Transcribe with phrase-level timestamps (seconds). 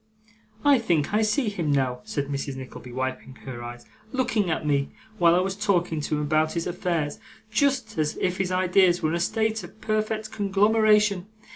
[0.65, 2.55] I think I see him now!' said Mrs.
[2.55, 4.89] Nickleby, wiping her eyes, 'looking at me
[5.19, 7.19] while I was talking to him about his affairs,
[7.51, 11.27] just as if his ideas were in a state of perfect conglomeration!